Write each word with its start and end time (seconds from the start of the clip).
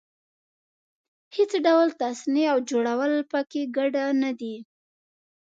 هېڅ 1.35 1.51
ډول 1.65 1.87
تصنع 1.99 2.45
او 2.53 2.57
جوړول 2.69 3.13
په 3.31 3.39
کې 3.51 3.61
ګډه 3.77 4.05
نه 4.21 4.31
ده. 4.39 4.55